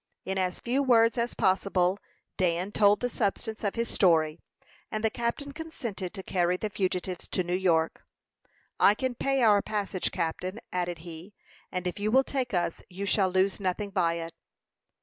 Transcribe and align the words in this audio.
In 0.25 0.39
as 0.39 0.57
few 0.59 0.81
words 0.81 1.15
as 1.19 1.35
possible 1.35 1.99
Dan 2.35 2.71
told 2.71 3.01
the 3.01 3.07
substance 3.07 3.63
of 3.63 3.75
his 3.75 3.87
story, 3.87 4.39
and 4.89 5.03
the 5.03 5.11
captain 5.11 5.51
consented 5.51 6.11
to 6.15 6.23
carry 6.23 6.57
the 6.57 6.71
fugitives 6.71 7.27
to 7.27 7.43
New 7.43 7.55
York. 7.55 8.03
"I 8.79 8.95
can 8.95 9.13
pay 9.13 9.43
our 9.43 9.61
passage, 9.61 10.09
captain," 10.11 10.59
added 10.73 10.97
he; 11.05 11.35
"and 11.71 11.85
if 11.85 11.99
you 11.99 12.09
will 12.09 12.23
take 12.23 12.51
us 12.51 12.81
you 12.89 13.05
shall 13.05 13.29
lose 13.29 13.59
nothing 13.59 13.91
by 13.91 14.13
it." 14.15 14.33